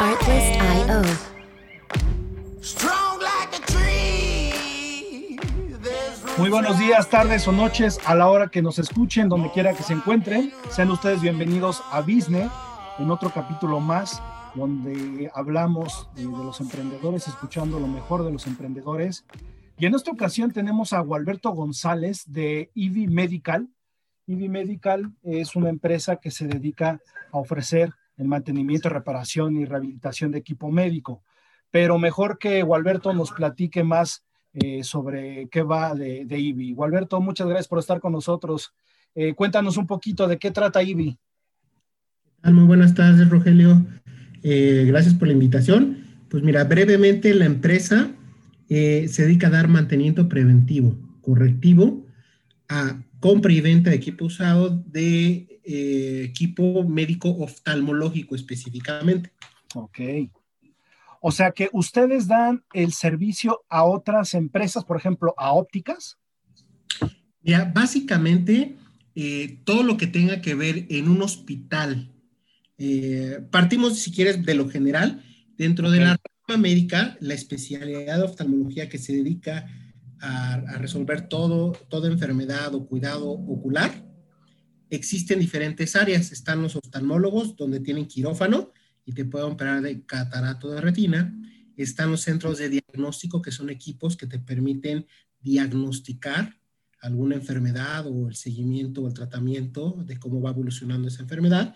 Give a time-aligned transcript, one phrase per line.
[0.00, 1.02] Artlist.io.
[6.38, 9.82] Muy buenos días, tardes o noches a la hora que nos escuchen, donde quiera que
[9.82, 10.52] se encuentren.
[10.70, 12.50] Sean ustedes bienvenidos a Business,
[12.98, 14.22] en otro capítulo más,
[14.54, 19.24] donde hablamos de, de los emprendedores, escuchando lo mejor de los emprendedores.
[19.78, 23.68] Y en esta ocasión tenemos a Gualberto González de EV Medical.
[24.28, 27.00] EV Medical es una empresa que se dedica
[27.32, 31.22] a ofrecer el mantenimiento, reparación y rehabilitación de equipo médico.
[31.70, 36.74] Pero mejor que Gualberto nos platique más eh, sobre qué va de, de IBI.
[36.74, 38.72] Gualberto, muchas gracias por estar con nosotros.
[39.14, 41.18] Eh, cuéntanos un poquito de qué trata IBI.
[42.44, 43.86] Muy buenas tardes, Rogelio.
[44.42, 46.04] Eh, gracias por la invitación.
[46.28, 48.10] Pues mira, brevemente la empresa
[48.68, 52.04] se dedica a dar mantenimiento preventivo, correctivo,
[52.68, 59.32] a compra y venta de equipo usado de eh, equipo médico oftalmológico específicamente.
[59.74, 60.00] Ok.
[61.20, 66.16] O sea que ustedes dan el servicio a otras empresas, por ejemplo, a ópticas.
[67.42, 68.76] Mira, básicamente
[69.14, 72.12] eh, todo lo que tenga que ver en un hospital.
[72.80, 75.24] eh, partimos, si quieres, de lo general.
[75.56, 76.04] Dentro de Ok.
[76.04, 79.66] la rama médica, la especialidad de oftalmología que se dedica a,
[80.20, 84.08] a resolver todo, toda enfermedad o cuidado ocular,
[84.90, 86.32] existen diferentes áreas.
[86.32, 88.72] Están los oftalmólogos, donde tienen quirófano
[89.04, 91.34] y te pueden operar de catarato de retina.
[91.76, 95.06] Están los centros de diagnóstico, que son equipos que te permiten
[95.40, 96.56] diagnosticar
[97.00, 101.74] alguna enfermedad o el seguimiento o el tratamiento de cómo va evolucionando esa enfermedad.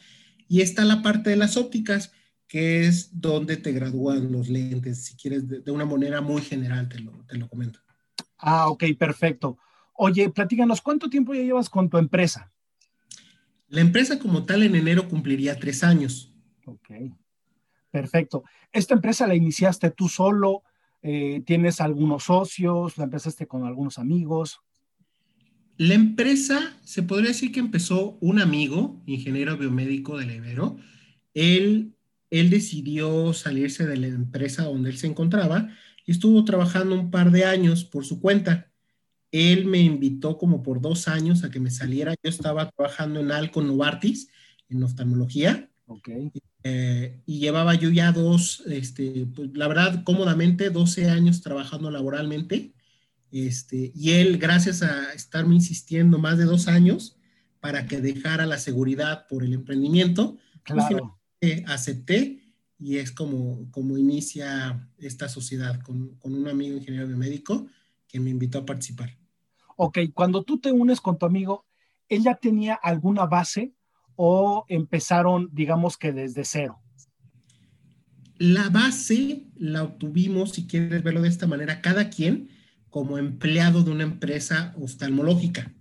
[0.48, 2.12] Y está la parte de las ópticas,
[2.48, 6.88] que es donde te gradúan los lentes, si quieres, de, de una manera muy general,
[6.88, 7.80] te lo, te lo comento.
[8.42, 9.56] Ah, ok, perfecto.
[9.94, 12.52] Oye, platícanos, ¿cuánto tiempo ya llevas con tu empresa?
[13.68, 16.34] La empresa como tal en enero cumpliría tres años.
[16.66, 16.90] Ok,
[17.90, 18.42] perfecto.
[18.72, 20.64] ¿Esta empresa la iniciaste tú solo?
[21.02, 22.98] Eh, ¿Tienes algunos socios?
[22.98, 24.60] ¿La empezaste con algunos amigos?
[25.76, 30.76] La empresa, se podría decir que empezó un amigo, ingeniero biomédico del Ibero.
[31.32, 31.94] Él,
[32.30, 35.70] él decidió salirse de la empresa donde él se encontraba
[36.12, 38.70] estuvo trabajando un par de años por su cuenta.
[39.30, 42.14] Él me invitó como por dos años a que me saliera.
[42.22, 44.28] Yo estaba trabajando en Alco Novartis,
[44.68, 46.08] en oftalmología, Ok,
[46.64, 52.72] eh, y llevaba yo ya dos, este, pues, la verdad, cómodamente 12 años trabajando laboralmente.
[53.30, 57.16] Este, y él, gracias a estarme insistiendo más de dos años
[57.60, 61.18] para que dejara la seguridad por el emprendimiento, claro.
[61.66, 62.41] acepté
[62.82, 67.66] y es como, como inicia esta sociedad con, con un amigo ingeniero biomédico
[68.08, 69.16] que me invitó a participar.
[69.76, 71.64] Ok, cuando tú te unes con tu amigo,
[72.08, 73.72] ¿él ya tenía alguna base
[74.16, 76.80] o empezaron, digamos que desde cero?
[78.36, 82.50] La base la obtuvimos, si quieres verlo de esta manera, cada quien
[82.90, 85.72] como empleado de una empresa oftalmológica.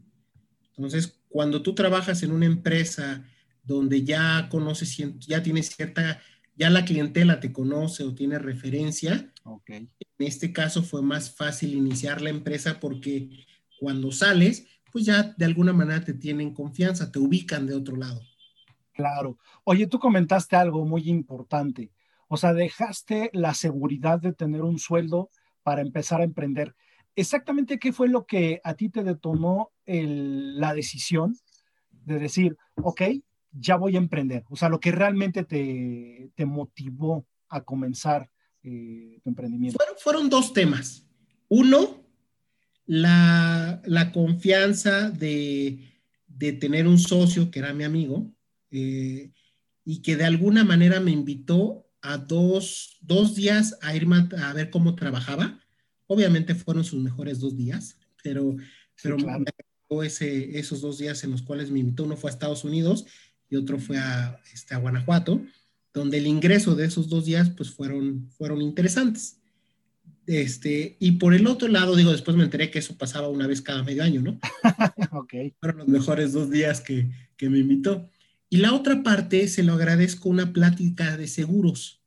[0.78, 3.26] Entonces, cuando tú trabajas en una empresa
[3.64, 6.22] donde ya conoces, ya tienes cierta,
[6.56, 11.74] ya la clientela te conoce o tiene referencia, Ok, en este caso fue más fácil
[11.76, 13.30] iniciar la empresa porque
[13.80, 18.22] cuando sales, pues ya de alguna manera te tienen confianza, te ubican de otro lado.
[18.94, 19.38] claro.
[19.64, 21.92] Oye, tú comentaste algo muy importante.
[22.28, 25.30] O sea, dejaste la seguridad de tener un sueldo
[25.64, 26.76] para empezar a emprender.
[27.16, 31.36] Exactamente qué fue lo que a ti te detonó el- la decisión
[31.92, 33.02] de decir, ok,
[33.52, 34.44] ya voy a emprender.
[34.50, 38.30] O sea, lo que realmente te, te motivó a comenzar
[38.64, 39.78] eh, tu emprendimiento.
[39.78, 41.06] Fueron, fueron dos temas.
[41.50, 42.06] Uno,
[42.86, 45.80] la, la confianza de,
[46.28, 48.32] de tener un socio que era mi amigo
[48.72, 49.32] eh,
[49.84, 54.54] y que de alguna manera me invitó a dos, dos días a irme a, a
[54.54, 55.60] ver cómo trabajaba.
[56.08, 58.56] Obviamente fueron sus mejores dos días, pero,
[58.96, 59.40] Sí, pero claro.
[59.40, 62.04] me agradó ese, esos dos días en los cuales me invitó.
[62.04, 63.06] Uno fue a Estados Unidos
[63.52, 65.44] y otro fue a, este, a Guanajuato,
[65.94, 69.38] donde el ingreso de esos dos días pues fueron, fueron interesantes.
[70.26, 73.62] Este, y por el otro lado, digo, después me enteré que eso pasaba una vez
[73.62, 74.40] cada medio año, ¿no?
[75.12, 78.10] ok, Fueron los mejores dos días que, que me invitó.
[78.50, 82.02] Y la otra parte, se lo agradezco una plática de seguros.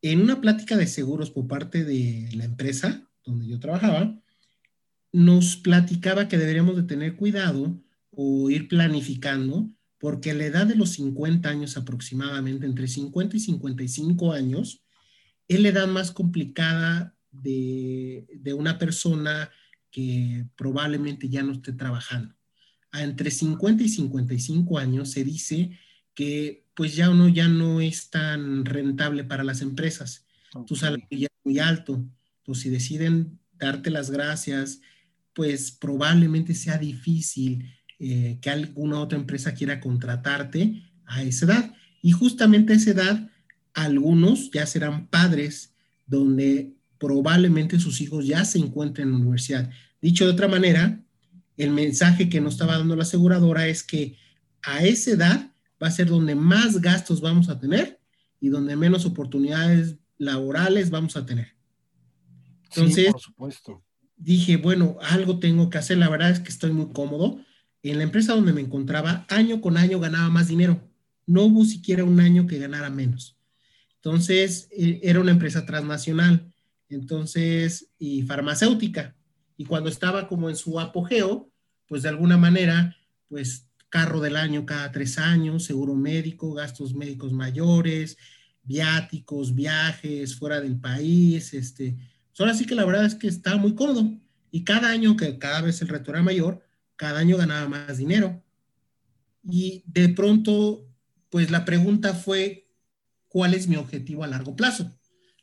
[0.00, 4.18] En una plática de seguros por parte de la empresa donde yo trabajaba,
[5.12, 7.80] nos platicaba que deberíamos de tener cuidado
[8.10, 9.70] o ir planificando,
[10.04, 14.82] porque a la edad de los 50 años aproximadamente, entre 50 y 55 años,
[15.48, 19.50] es la edad más complicada de, de una persona
[19.90, 22.34] que probablemente ya no esté trabajando.
[22.92, 25.70] a entre 50 y 55 años se dice
[26.12, 30.26] que pues ya uno ya no es tan rentable para las empresas.
[30.66, 32.04] Tu salario ya es muy alto.
[32.44, 34.82] Pues si deciden darte las gracias,
[35.32, 41.74] pues probablemente sea difícil eh, que alguna otra empresa quiera contratarte a esa edad.
[42.02, 43.30] Y justamente a esa edad,
[43.72, 45.74] algunos ya serán padres
[46.06, 49.70] donde probablemente sus hijos ya se encuentren en la universidad.
[50.00, 51.00] Dicho de otra manera,
[51.56, 54.16] el mensaje que nos estaba dando la aseguradora es que
[54.62, 55.52] a esa edad
[55.82, 58.00] va a ser donde más gastos vamos a tener
[58.40, 61.54] y donde menos oportunidades laborales vamos a tener.
[62.64, 63.84] Entonces, por supuesto.
[64.16, 65.98] dije, bueno, algo tengo que hacer.
[65.98, 67.40] La verdad es que estoy muy cómodo.
[67.90, 70.80] En la empresa donde me encontraba, año con año ganaba más dinero.
[71.26, 73.36] No hubo siquiera un año que ganara menos.
[73.96, 76.52] Entonces, e, era una empresa transnacional,
[76.88, 79.14] entonces, y farmacéutica.
[79.56, 81.50] Y cuando estaba como en su apogeo,
[81.86, 82.96] pues de alguna manera,
[83.28, 88.16] pues carro del año cada tres años, seguro médico, gastos médicos mayores,
[88.62, 91.96] viáticos, viajes fuera del país, este,
[92.28, 94.10] pues ahora que la verdad es que estaba muy cómodo.
[94.50, 96.64] Y cada año que cada vez el reto era mayor,
[96.96, 98.42] cada año ganaba más dinero.
[99.42, 100.88] Y de pronto,
[101.30, 102.68] pues la pregunta fue,
[103.28, 104.96] ¿cuál es mi objetivo a largo plazo?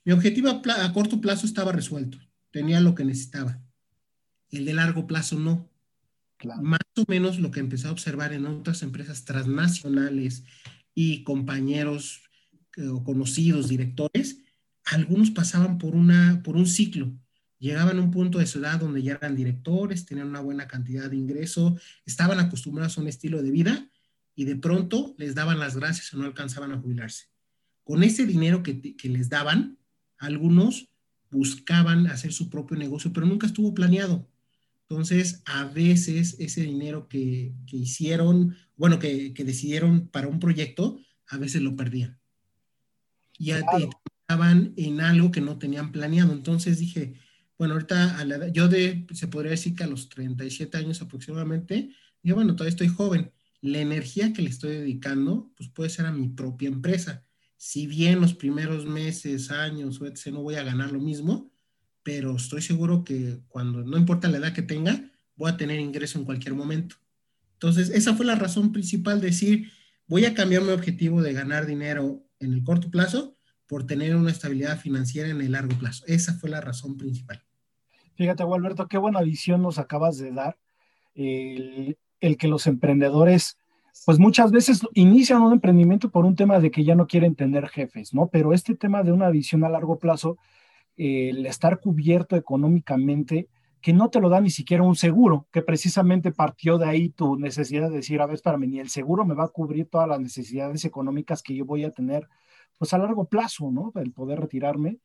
[0.03, 2.17] Mi objetivo a, corto plazo estaba resuelto,
[2.49, 3.61] tenía lo que necesitaba.
[4.49, 5.69] El de largo plazo no.
[6.61, 10.43] Más o menos lo que empecé a observar en otras empresas transnacionales
[10.95, 12.23] y compañeros
[12.77, 14.39] eh, o conocidos, directores,
[14.85, 17.13] algunos pasaban por, una, por un ciclo.
[17.61, 21.09] Llegaban a un punto de su edad donde ya eran directores, tenían una buena cantidad
[21.09, 23.87] de ingreso, estaban acostumbrados a un estilo de vida
[24.35, 27.27] y de pronto les daban las gracias o no alcanzaban a jubilarse.
[27.85, 29.77] Con ese dinero que, que les daban,
[30.17, 30.89] algunos
[31.29, 34.27] buscaban hacer su propio negocio, pero nunca estuvo planeado.
[34.91, 41.61] Entonces, a veces ese dinero que, hicieron, bueno, que, decidieron para un proyecto, a veces
[41.61, 42.19] lo perdían.
[43.37, 46.33] Y estaban en algo que no tenían planeado.
[46.33, 47.13] Entonces dije,
[47.61, 51.91] bueno, ahorita a la yo de, se podría decir que a los 37 años aproximadamente,
[52.23, 53.31] dije, bueno, todavía estoy joven.
[53.61, 57.23] La energía que le estoy dedicando, pues puede ser a mi propia empresa.
[57.57, 60.33] Si bien los primeros meses, años etc.
[60.33, 61.51] no voy a ganar lo mismo,
[62.01, 66.17] pero estoy seguro que cuando, no importa la edad que tenga, voy a tener ingreso
[66.17, 66.95] en cualquier momento.
[67.53, 69.71] Entonces, esa fue la razón principal, decir,
[70.07, 73.37] voy a cambiar mi objetivo de ganar dinero en el corto plazo
[73.67, 76.03] por tener una estabilidad financiera en el largo plazo.
[76.07, 77.45] Esa fue la razón principal.
[78.15, 80.57] Fíjate, Alberto, qué buena visión nos acabas de dar.
[81.15, 81.97] El,
[82.37, 83.57] que los emprendedores,
[84.05, 87.67] pues muchas veces inician un emprendimiento por un tema de que ya no quieren tener
[87.67, 88.27] jefes, ¿no?
[88.27, 90.37] Pero este tema de una visión a largo plazo
[90.97, 93.47] el estar cubierto económicamente,
[93.81, 97.37] que no te lo da ni siquiera un seguro, que precisamente partió de ahí tu
[97.37, 100.07] necesidad de decir, a ver, para mí, ni el seguro me va a cubrir todas
[100.07, 102.27] las necesidades económicas que yo voy a tener,
[102.77, 103.91] pues a largo plazo, ¿no?
[103.95, 104.99] El poder retirarme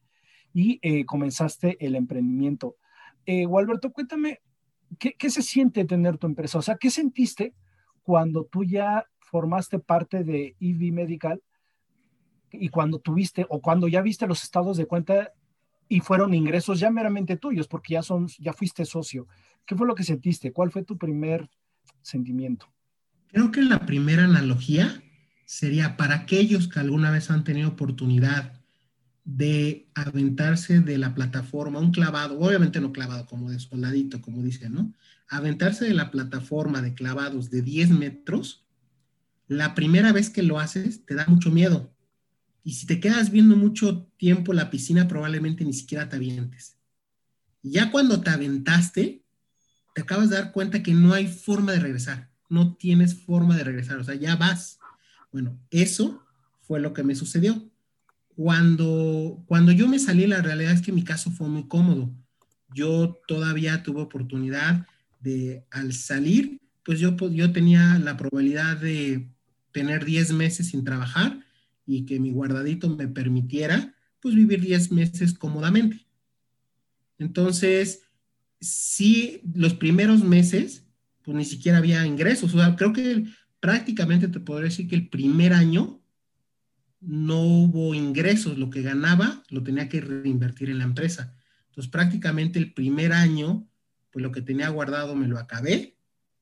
[0.53, 2.77] y eh, comenzaste el emprendimiento.
[3.27, 3.47] Eh,
[3.93, 4.41] cuéntame,
[4.99, 6.59] ¿qué, ¿qué se siente tener tu empresa?
[6.59, 7.55] O sea, ¿qué sentiste
[8.03, 11.43] cuando tú ya formaste parte de EV Medical
[12.53, 15.33] y cuando tuviste o cuando ya viste los estados de cuenta
[15.89, 19.27] y fueron ingresos ya meramente tuyos, porque ya, son, ya fuiste socio.
[19.65, 20.53] ¿Qué fue lo que sentiste?
[20.53, 21.49] ¿Cuál fue tu primer
[22.03, 22.73] sentimiento?
[23.29, 25.03] Creo que la primera analogía
[25.45, 28.56] sería para aquellos que alguna vez han tenido oportunidad
[29.27, 34.73] de aventarse de la plataforma, un clavado, obviamente no clavado como de soldadito, como dicen,
[34.73, 34.95] ¿no?
[35.29, 38.65] Aventarse de la plataforma de clavados de 10 metros,
[39.49, 41.93] la primera vez que lo haces te da mucho miedo,
[42.67, 46.77] y si te quedas viendo mucho tiempo la piscina, probablemente ni siquiera te avientes.
[47.63, 49.23] Ya cuando te aventaste,
[49.95, 52.29] te acabas de dar cuenta que no hay forma de regresar.
[52.49, 53.99] No tienes forma de regresar.
[53.99, 54.81] O sea, ya vas.
[55.31, 56.25] Bueno, eso
[56.61, 57.71] fue lo que me sucedió.
[58.37, 62.15] Cuando, cuando yo me salí, la realidad es que mi caso fue muy cómodo.
[62.75, 64.87] Yo todavía tuve oportunidad
[65.21, 69.31] de, al salir, pues yo, yo tenía la probabilidad de
[69.73, 71.41] tener 10 meses sin trabajar
[71.87, 76.07] y que mi guardadito me permitiera pues vivir 10 meses cómodamente.
[77.19, 78.03] Entonces,
[78.61, 80.85] sí, los primeros meses,
[81.23, 82.55] pues ni siquiera había ingresos.
[82.55, 83.25] O sea, creo que
[83.61, 86.03] prácticamente te podría decir que el primer año
[87.07, 88.59] no hubo ingresos.
[88.59, 91.35] Lo que ganaba lo tenía que reinvertir en la empresa.
[91.69, 93.69] Entonces, prácticamente el primer año,
[94.11, 95.97] pues lo que tenía guardado me lo acabé,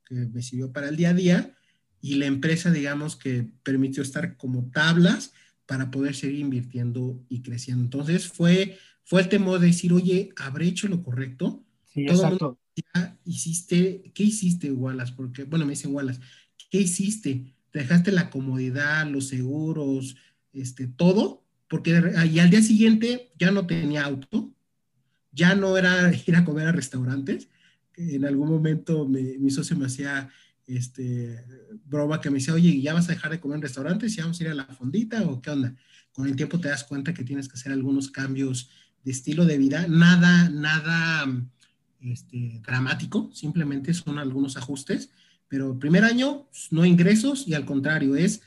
[0.07, 1.55] que me sirvió para el día a día
[2.01, 5.33] y la empresa, digamos, que permitió estar como tablas
[5.67, 7.83] para poder seguir invirtiendo y creciendo.
[7.83, 11.65] Entonces fue, fue el temor de decir, oye, ¿habré hecho lo correcto?
[11.93, 12.59] Sí, exacto.
[12.77, 15.15] decía, hiciste, ¿qué hiciste, Wallace?
[15.17, 16.21] Porque, bueno, me dicen Wallace,
[16.71, 17.55] ¿qué hiciste?
[17.71, 20.17] ¿Te dejaste la comodidad, los seguros,
[20.55, 21.45] este, todo?
[21.69, 21.91] Porque
[22.33, 24.53] y al día siguiente ya no tenía auto,
[25.33, 27.49] ya no era ir a comer a restaurantes.
[27.97, 30.31] En algún momento mi socio me hacía
[30.67, 31.45] este,
[31.85, 34.15] broma que me decía, oye, ¿ya vas a dejar de comer en restaurantes?
[34.15, 35.75] ¿Ya vamos a ir a la fondita o qué onda?
[36.13, 38.71] Con el tiempo te das cuenta que tienes que hacer algunos cambios
[39.05, 41.27] de estilo de vida, nada, nada
[42.01, 45.11] este, dramático, simplemente son algunos ajustes,
[45.49, 48.41] pero primer año no ingresos y al contrario es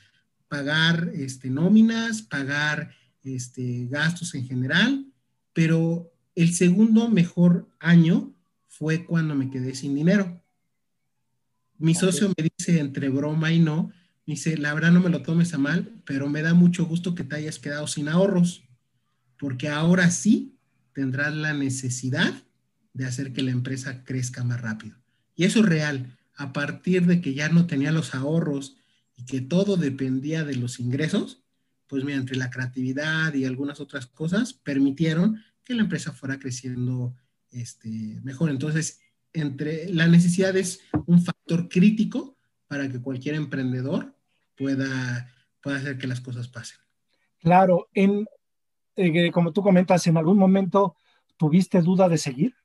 [0.48, 2.92] pagar este, nóminas, pagar
[3.24, 5.06] este, gastos en general,
[5.54, 8.34] pero el segundo mejor año
[8.68, 10.42] fue cuando me quedé sin dinero.
[11.78, 13.92] Mi socio me dice entre broma y no,
[14.26, 17.16] me dice, la verdad no me lo tomes a mal, pero me da mucho gusto
[17.16, 18.64] que te hayas quedado sin ahorros,
[19.40, 20.58] porque ahora sí
[20.94, 22.34] tendrás la necesidad
[22.94, 24.98] de hacer que la empresa crezca más rápido.
[25.36, 26.18] Y eso es real.
[26.36, 28.77] A partir de que ya no tenía los ahorros
[29.18, 31.44] y que todo dependía de los ingresos,
[31.88, 37.16] pues mediante la creatividad y algunas otras cosas permitieron que la empresa fuera creciendo
[37.52, 37.90] este,
[38.24, 38.50] mejor.
[38.50, 39.02] Entonces,
[39.34, 44.16] entre la necesidad es un factor crítico para que cualquier emprendedor
[44.56, 46.78] pueda, pueda hacer que las cosas pasen.
[47.40, 48.28] Claro, en,
[48.96, 50.96] eh, como tú comentas, ¿en algún momento
[51.38, 52.56] tuviste duda de seguir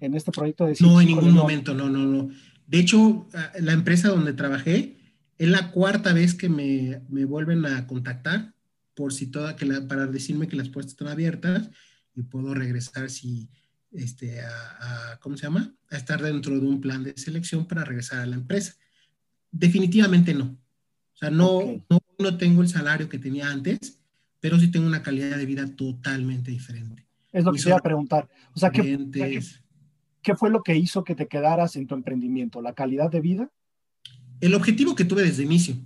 [0.00, 2.28] en este proyecto de No, en ningún momento, no, no, no.
[2.66, 3.28] De hecho,
[3.60, 5.01] la empresa donde trabajé
[5.42, 8.54] es la cuarta vez que me, me vuelven a contactar
[8.94, 11.68] por si toda, que para decirme que las puertas están abiertas
[12.14, 13.50] y puedo regresar si,
[13.90, 15.74] este, a, ¿cómo se llama?
[15.90, 18.74] A estar dentro de un plan de selección para regresar a la empresa.
[19.50, 20.44] Definitivamente no.
[20.44, 21.84] O sea, no,
[22.20, 23.98] no, tengo el salario que tenía antes,
[24.38, 27.04] pero sí tengo una calidad de vida totalmente diferente.
[27.32, 28.28] Es lo que te iba a preguntar.
[28.54, 29.42] O sea, ¿qué,
[30.22, 32.62] ¿qué, fue lo que hizo que te quedaras en tu emprendimiento?
[32.62, 33.50] ¿La calidad de vida?
[34.42, 35.76] El objetivo que tuve desde inicio.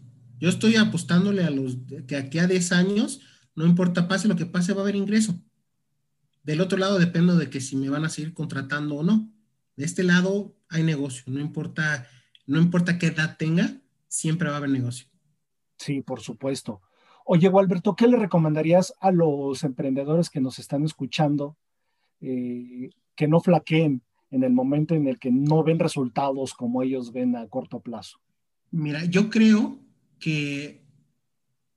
[0.40, 1.76] Yo estoy apostándole a los
[2.08, 3.20] que aquí a 10 años,
[3.54, 5.34] no importa pase lo que pase, va a haber ingreso.
[6.42, 9.30] Del otro lado dependo de que si me van a seguir contratando o no.
[9.76, 12.08] De este lado hay negocio, no importa,
[12.46, 13.76] no importa qué edad tenga,
[14.08, 15.06] siempre va a haber negocio.
[15.76, 16.80] Sí, por supuesto.
[17.26, 21.58] Oye, Alberto, ¿qué le recomendarías a los emprendedores que nos están escuchando
[22.22, 27.12] eh, que no flaqueen en el momento en el que no ven resultados como ellos
[27.12, 28.18] ven a corto plazo?
[28.70, 29.80] Mira, yo creo
[30.18, 30.82] que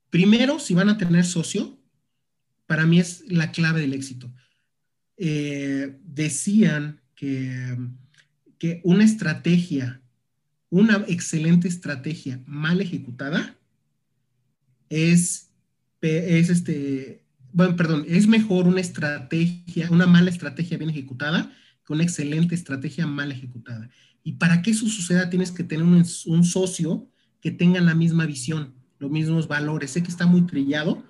[0.10, 1.78] primero, si van a tener socio,
[2.66, 4.32] para mí es la clave del éxito.
[5.18, 7.78] Eh, decían que,
[8.58, 10.02] que una estrategia,
[10.70, 13.58] una excelente estrategia mal ejecutada
[14.90, 15.52] es,
[16.02, 21.52] es este, bueno, perdón, es mejor una estrategia, una mala estrategia bien ejecutada
[21.90, 23.90] que una excelente estrategia mal ejecutada.
[24.24, 27.10] Y para que eso suceda tienes que tener un, un socio
[27.42, 29.90] que tenga la misma visión, los mismos valores.
[29.90, 31.04] Sé que está muy trillado,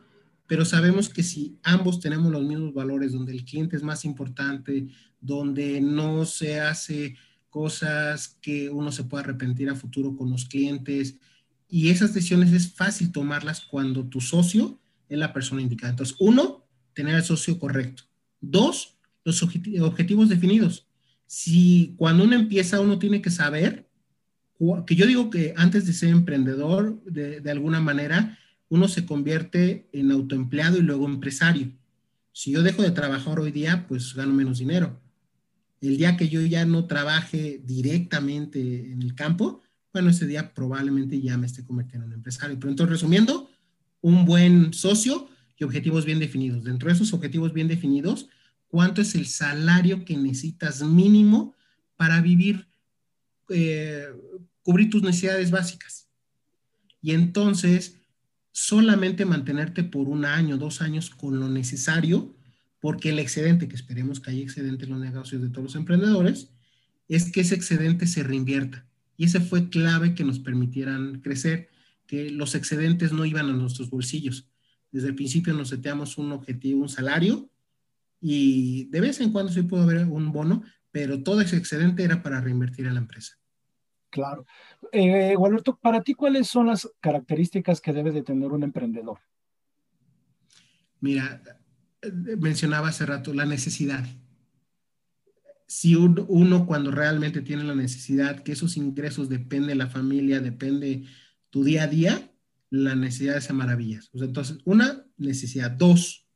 [0.47, 4.87] pero sabemos que si ambos tenemos los mismos valores, donde el cliente es más importante,
[5.19, 7.17] donde no se hace
[7.49, 11.17] cosas que uno se pueda arrepentir a futuro con los clientes,
[11.67, 15.91] y esas decisiones es fácil tomarlas cuando tu socio es la persona indicada.
[15.91, 18.03] Entonces, uno, tener el socio correcto.
[18.39, 20.87] Dos, los objetivos definidos.
[21.25, 23.87] Si cuando uno empieza, uno tiene que saber,
[24.85, 30.11] que yo digo que antes de ser emprendedor, de, alguna manera, uno se convierte en
[30.11, 31.71] autoempleado y luego empresario.
[32.33, 34.99] Si yo dejo de trabajar hoy día, pues gano menos dinero.
[35.81, 39.61] El día que yo ya no trabaje directamente en el campo,
[39.93, 42.57] bueno, ese día probablemente ya me esté convirtiendo en empresario.
[42.59, 43.49] Pero entonces, resumiendo,
[44.01, 46.63] un buen socio y objetivos bien definidos.
[46.63, 48.29] Dentro de esos objetivos bien definidos,
[48.69, 51.55] ¿cuánto es el salario que necesitas mínimo
[51.97, 52.67] para vivir,
[53.49, 54.07] eh,
[54.63, 56.07] cubrir tus necesidades básicas?
[57.01, 57.97] Y entonces,
[58.51, 62.35] solamente mantenerte por un año, dos años con lo necesario,
[62.79, 66.49] porque el excedente, que esperemos que haya excedente en los negocios de todos los emprendedores,
[67.07, 68.85] es que ese excedente se reinvierta.
[69.17, 71.69] Y ese fue clave que nos permitieran crecer,
[72.07, 74.47] que los excedentes no iban a nuestros bolsillos.
[74.91, 77.49] Desde el principio nos seteamos un objetivo, un salario,
[78.21, 82.21] y de vez en cuando sí pudo haber un bono, pero todo ese excedente era
[82.21, 83.39] para reinvertir en la empresa.
[84.09, 84.45] Claro.
[84.91, 85.35] Eh,
[85.81, 89.19] para ti, ¿cuáles son las características que debe de tener un emprendedor?
[90.99, 91.41] Mira,
[92.37, 94.05] mencionaba hace rato la necesidad.
[95.67, 101.05] Si uno, cuando realmente tiene la necesidad, que esos ingresos dependen de la familia, depende
[101.51, 102.31] tu día a día,
[102.71, 104.09] la necesidad es maravillas.
[104.13, 105.69] entonces, una, necesidad.
[105.69, 106.27] Dos,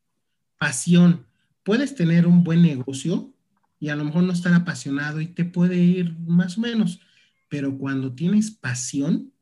[0.60, 1.26] pasión.
[1.64, 3.34] Puedes tener un buen negocio
[3.80, 7.02] y a lo mejor no estar apasionado y te puede ir más o menos,
[7.50, 9.34] pero cuando tienes pasión,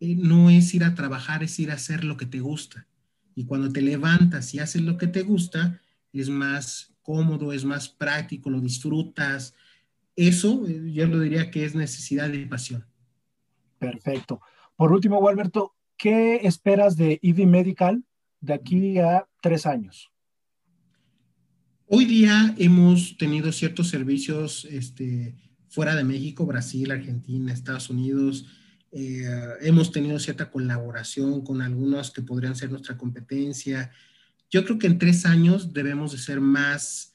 [0.00, 2.86] eh, no es ir a trabajar, es ir a hacer lo que te gusta.
[3.34, 5.80] Y cuando te levantas y haces lo que te gusta,
[6.12, 9.54] es más cómodo, es más práctico, lo disfrutas.
[10.16, 12.84] Eso eh, yo lo diría que es necesidad de pasión.
[13.78, 14.40] Perfecto.
[14.76, 18.04] Por último, Alberto, ¿qué esperas de EV Medical
[18.40, 20.10] de aquí a tres años?
[21.92, 25.34] Hoy día hemos tenido ciertos servicios este,
[25.66, 28.46] fuera de México, Brasil, Argentina, Estados Unidos,
[28.92, 29.24] eh,
[29.60, 33.90] hemos tenido cierta colaboración con algunos que podrían ser nuestra competencia.
[34.48, 37.12] Yo creo que en tres años debemos de ser más,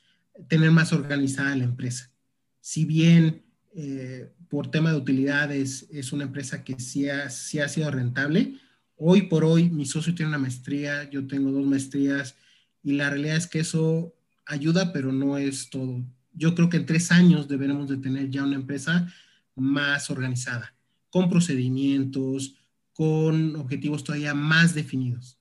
[0.49, 2.11] tener más organizada la empresa.
[2.59, 3.43] Si bien
[3.77, 8.59] eh, por tema de utilidades es una empresa que sí ha, sí ha sido rentable,
[8.97, 12.35] hoy por hoy mi socio tiene una maestría, yo tengo dos maestrías
[12.83, 14.14] y la realidad es que eso
[14.45, 16.03] ayuda, pero no es todo.
[16.33, 19.07] Yo creo que en tres años deberemos de tener ya una empresa
[19.55, 20.73] más organizada
[21.09, 22.55] con procedimientos,
[22.93, 25.39] con objetivos todavía más definidos,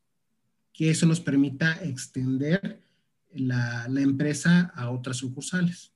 [0.72, 2.80] que eso nos permita extender
[3.32, 5.92] la, empresa a otras sucursales.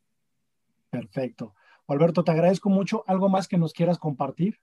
[0.90, 1.54] Perfecto.
[1.86, 3.04] Alberto, te agradezco mucho.
[3.06, 4.58] ¿Algo más que nos quieras compartir?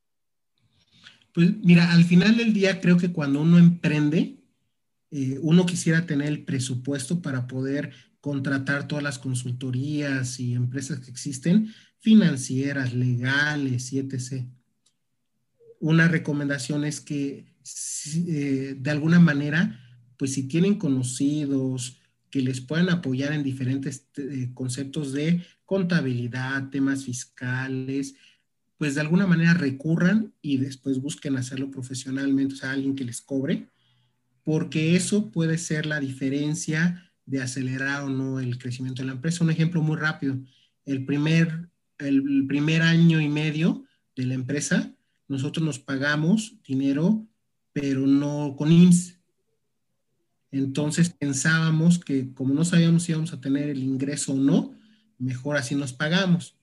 [1.34, 4.44] Pues mira, al final del día creo que cuando uno emprende,
[5.16, 7.92] eh, uno quisiera tener el presupuesto para poder
[8.22, 14.46] contratar todas las consultorías y empresas que existen, financieras, legales etc
[15.80, 17.46] una recomendación es que
[18.28, 19.80] eh, de alguna manera,
[20.18, 27.06] pues si tienen conocidos que les puedan apoyar en diferentes eh, conceptos de contabilidad, temas
[27.06, 28.16] fiscales,
[28.78, 33.22] pues de alguna manera recurran y después busquen hacerlo profesionalmente, o sea, alguien que les
[33.22, 33.68] cobre,
[34.46, 39.44] porque eso puede ser la diferencia de acelerar o no el crecimiento de la empresa.
[39.44, 40.38] Un ejemplo muy rápido,
[40.86, 43.84] el primer, el primer año y medio
[44.16, 44.94] de la empresa,
[45.28, 47.26] nosotros nos pagamos dinero,
[47.74, 49.18] pero no con IMSS.
[50.52, 54.76] Entonces pensábamos que como no sabíamos si íbamos a tener el ingreso o no,
[55.18, 56.56] mejor así nos pagamos.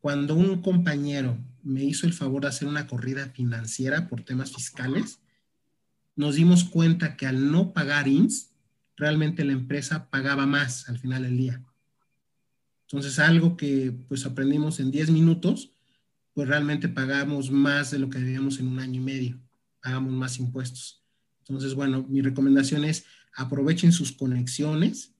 [0.00, 5.20] Cuando un compañero me hizo el favor de hacer una corrida financiera por temas fiscales,
[6.20, 8.50] nos dimos cuenta que al no pagar IMSS,
[8.94, 11.64] realmente la empresa pagaba más al final del día.
[12.82, 15.72] Entonces, algo que pues aprendimos en 10 minutos,
[16.34, 19.40] pues realmente pagamos más de lo que debíamos en un año y medio,
[19.82, 21.02] pagamos más impuestos.
[21.38, 25.14] Entonces, bueno, mi recomendación es aprovechen sus conexiones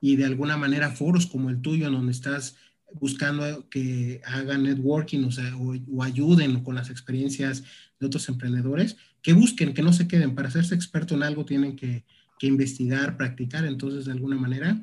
[0.00, 2.56] y de alguna manera foros como el tuyo, donde estás
[2.92, 7.64] buscando que hagan networking o, ayuden con las experiencias
[7.98, 10.34] de otros emprendedores, que busquen, que no se queden.
[10.34, 12.04] Para hacerse experto en algo tienen que,
[12.40, 14.78] investigar, practicar, entonces de alguna manera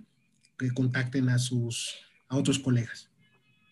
[0.57, 1.95] que contacten a sus
[2.27, 3.11] a otros colegas.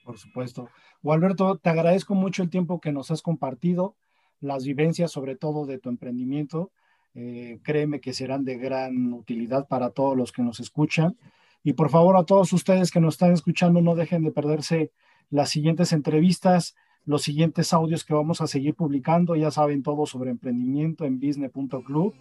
[0.05, 0.69] Por supuesto.
[1.01, 3.95] O Alberto, te agradezco mucho el tiempo que nos has compartido,
[4.39, 6.71] las vivencias sobre todo de tu emprendimiento.
[7.15, 11.17] Eh, créeme que serán de gran utilidad para todos los que nos escuchan.
[11.63, 14.91] Y por favor a todos ustedes que nos están escuchando, no dejen de perderse
[15.29, 19.35] las siguientes entrevistas, los siguientes audios que vamos a seguir publicando.
[19.35, 22.13] Ya saben todo sobre emprendimiento en business.club.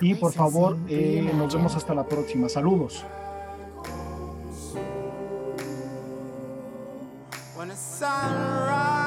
[0.00, 2.48] Y por favor, eh, nos vemos hasta la próxima.
[2.48, 3.04] Saludos.
[7.38, 8.97] sunrise, when the sun